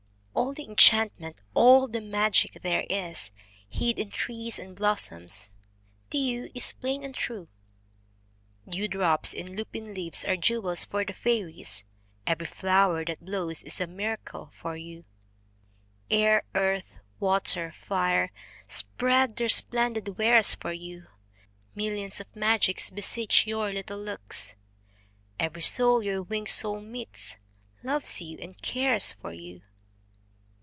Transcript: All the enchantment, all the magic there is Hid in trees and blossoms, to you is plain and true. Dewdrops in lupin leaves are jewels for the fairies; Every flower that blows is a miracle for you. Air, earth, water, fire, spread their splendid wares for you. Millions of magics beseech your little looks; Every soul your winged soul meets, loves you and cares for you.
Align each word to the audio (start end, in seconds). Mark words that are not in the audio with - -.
All 0.33 0.53
the 0.53 0.63
enchantment, 0.65 1.37
all 1.53 1.87
the 1.87 2.01
magic 2.01 2.57
there 2.61 2.85
is 2.89 3.31
Hid 3.69 3.99
in 3.99 4.09
trees 4.09 4.57
and 4.59 4.75
blossoms, 4.75 5.49
to 6.09 6.17
you 6.17 6.51
is 6.53 6.73
plain 6.73 7.03
and 7.03 7.13
true. 7.15 7.47
Dewdrops 8.67 9.33
in 9.33 9.55
lupin 9.55 9.93
leaves 9.93 10.25
are 10.25 10.35
jewels 10.35 10.83
for 10.83 11.05
the 11.05 11.13
fairies; 11.13 11.83
Every 12.25 12.47
flower 12.47 13.05
that 13.05 13.23
blows 13.23 13.63
is 13.63 13.79
a 13.79 13.87
miracle 13.87 14.49
for 14.53 14.75
you. 14.75 15.05
Air, 16.09 16.43
earth, 16.55 16.99
water, 17.19 17.71
fire, 17.85 18.31
spread 18.67 19.35
their 19.37 19.49
splendid 19.49 20.17
wares 20.17 20.55
for 20.55 20.73
you. 20.73 21.07
Millions 21.75 22.19
of 22.19 22.33
magics 22.35 22.89
beseech 22.89 23.45
your 23.47 23.71
little 23.71 23.99
looks; 23.99 24.55
Every 25.39 25.61
soul 25.61 26.03
your 26.03 26.21
winged 26.23 26.49
soul 26.49 26.81
meets, 26.81 27.37
loves 27.83 28.21
you 28.21 28.37
and 28.39 28.61
cares 28.61 29.13
for 29.13 29.31
you. 29.31 29.61